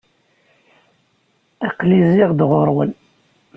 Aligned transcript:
Aql-i 1.67 1.99
zziɣ-d 2.07 2.39
ɣur-wen. 2.49 2.91